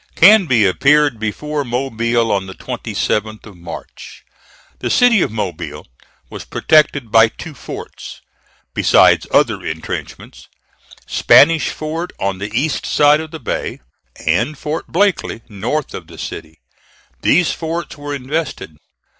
Canby 0.15 0.65
appeared 0.65 1.19
before 1.19 1.63
Mobile 1.63 2.31
on 2.31 2.47
the 2.47 2.55
27th 2.55 3.45
of 3.45 3.55
March. 3.55 4.23
The 4.79 4.89
city 4.89 5.21
of 5.21 5.31
Mobile 5.31 5.85
was 6.27 6.43
protected 6.43 7.11
by 7.11 7.27
two 7.27 7.53
forts, 7.53 8.19
besides 8.73 9.27
other 9.29 9.63
intrenchments 9.63 10.47
Spanish 11.05 11.69
Fort, 11.69 12.13
on 12.19 12.39
the 12.39 12.49
east 12.51 12.83
side 12.83 13.19
of 13.21 13.29
the 13.29 13.39
bay, 13.39 13.79
and 14.25 14.57
Fort 14.57 14.87
Blakely, 14.87 15.43
north 15.47 15.93
of 15.93 16.07
the 16.07 16.17
city. 16.17 16.57
These 17.21 17.51
forts 17.51 17.95
were 17.95 18.15
invested. 18.15 18.77